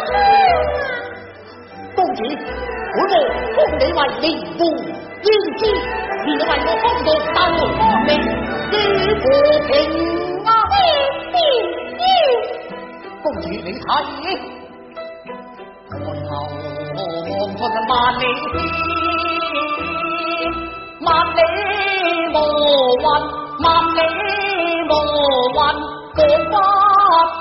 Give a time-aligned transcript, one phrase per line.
[0.00, 0.16] 在故鄉
[0.72, 0.74] 啊！
[1.94, 2.24] 公主，
[2.94, 4.42] 本王封你為連湖
[5.22, 5.26] 英
[5.58, 5.60] 姿，
[6.24, 6.50] 你為我
[6.82, 7.38] 方國鬥安
[8.08, 8.10] 寧，
[8.72, 8.74] 於
[9.20, 9.22] 和
[9.68, 9.70] 平
[10.46, 10.48] 啊！
[13.22, 13.88] 公主你睇，看
[15.92, 15.94] 後
[17.40, 17.62] 望出萬
[18.18, 18.20] 里。